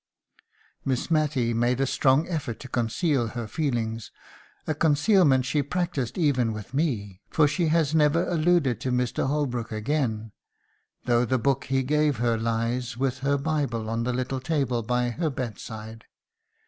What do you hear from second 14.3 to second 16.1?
table by her bedside.